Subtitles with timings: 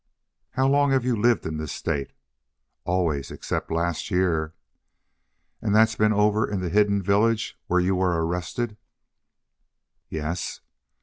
[0.53, 2.09] "How long have you lived in this state?"
[2.85, 4.55] "Always except last year."
[5.61, 8.77] "And that's been over in the hidden village where you were arrested?"
[10.09, 10.61] "Yes."